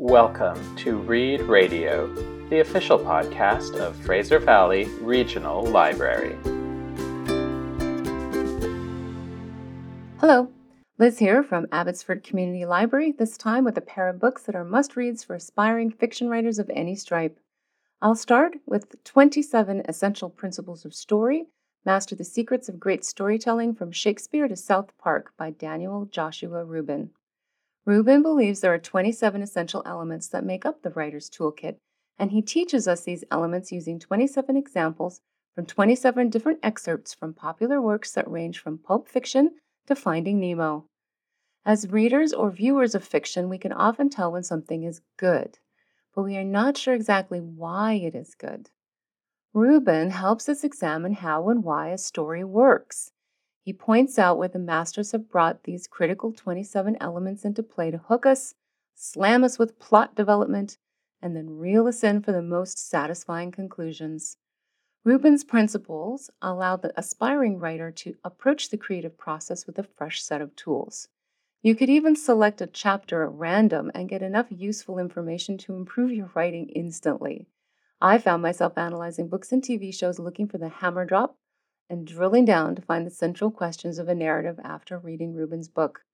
[0.00, 2.06] Welcome to Read Radio,
[2.48, 6.38] the official podcast of Fraser Valley Regional Library.
[10.18, 10.48] Hello,
[10.96, 14.64] Liz here from Abbotsford Community Library, this time with a pair of books that are
[14.64, 17.38] must reads for aspiring fiction writers of any stripe.
[18.00, 21.48] I'll start with 27 Essential Principles of Story
[21.84, 27.10] Master the Secrets of Great Storytelling from Shakespeare to South Park by Daniel Joshua Rubin.
[27.86, 31.76] Rubin believes there are 27 essential elements that make up the writer's toolkit,
[32.18, 35.20] and he teaches us these elements using 27 examples
[35.54, 39.50] from 27 different excerpts from popular works that range from pulp fiction
[39.86, 40.86] to Finding Nemo.
[41.64, 45.58] As readers or viewers of fiction, we can often tell when something is good,
[46.14, 48.70] but we are not sure exactly why it is good.
[49.52, 53.12] Rubin helps us examine how and why a story works.
[53.62, 57.98] He points out where the masters have brought these critical 27 elements into play to
[57.98, 58.54] hook us,
[58.94, 60.78] slam us with plot development,
[61.20, 64.38] and then reel us in for the most satisfying conclusions.
[65.04, 70.40] Rubin's principles allow the aspiring writer to approach the creative process with a fresh set
[70.40, 71.08] of tools.
[71.62, 76.12] You could even select a chapter at random and get enough useful information to improve
[76.12, 77.46] your writing instantly.
[78.00, 81.36] I found myself analyzing books and TV shows looking for the hammer drop
[81.90, 86.04] and drilling down to find the central questions of a narrative after reading Rubin's book.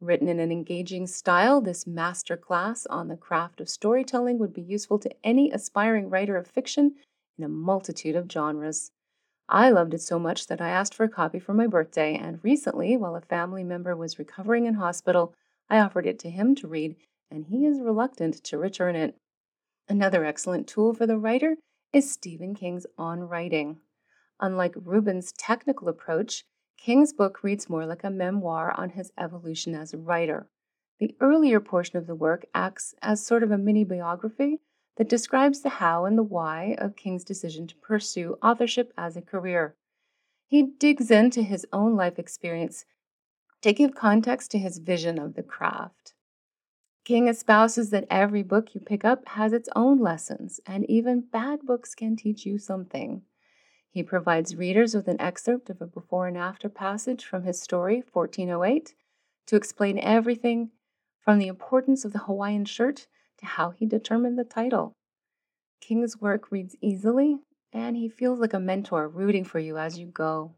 [0.00, 4.62] Written in an engaging style, this master class on the craft of storytelling would be
[4.62, 6.94] useful to any aspiring writer of fiction
[7.36, 8.92] in a multitude of genres.
[9.48, 12.38] I loved it so much that I asked for a copy for my birthday, and
[12.44, 15.34] recently, while a family member was recovering in hospital,
[15.68, 16.94] I offered it to him to read,
[17.28, 19.16] and he is reluctant to return it.
[19.88, 21.56] Another excellent tool for the writer
[21.92, 23.80] is Stephen King's On Writing.
[24.40, 26.44] Unlike Rubin's technical approach,
[26.76, 30.48] King's book reads more like a memoir on his evolution as a writer.
[31.00, 34.60] The earlier portion of the work acts as sort of a mini biography
[34.96, 39.22] that describes the how and the why of King's decision to pursue authorship as a
[39.22, 39.76] career.
[40.46, 42.84] He digs into his own life experience
[43.62, 46.14] to give context to his vision of the craft.
[47.04, 51.60] King espouses that every book you pick up has its own lessons, and even bad
[51.62, 53.22] books can teach you something.
[53.90, 58.04] He provides readers with an excerpt of a before and after passage from his story,
[58.12, 58.94] 1408,
[59.46, 60.70] to explain everything
[61.20, 63.06] from the importance of the Hawaiian shirt
[63.38, 64.92] to how he determined the title.
[65.80, 67.38] King's work reads easily,
[67.72, 70.54] and he feels like a mentor rooting for you as you go.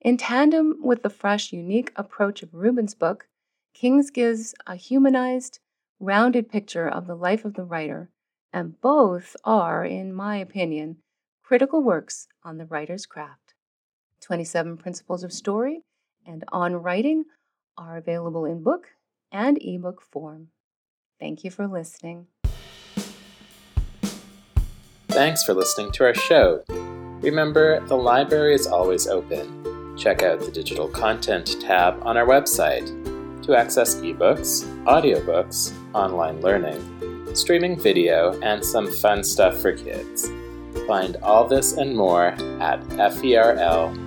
[0.00, 3.28] In tandem with the fresh, unique approach of Rubin's book,
[3.74, 5.58] King's gives a humanized,
[5.98, 8.10] rounded picture of the life of the writer,
[8.52, 10.98] and both are, in my opinion,
[11.46, 13.54] critical works on the writer's craft.
[14.20, 15.82] 27 Principles of Story
[16.26, 17.24] and On Writing
[17.78, 18.88] are available in book
[19.30, 20.48] and ebook form.
[21.20, 22.26] Thank you for listening.
[25.08, 26.64] Thanks for listening to our show.
[27.20, 29.96] Remember, the library is always open.
[29.96, 32.86] Check out the digital content tab on our website
[33.44, 40.28] to access ebooks, audiobooks, online learning, streaming video, and some fun stuff for kids.
[40.86, 42.28] Find all this and more
[42.60, 43.98] at fvrl.ca.